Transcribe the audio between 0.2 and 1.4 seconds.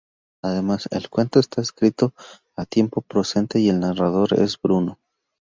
Además, el cuento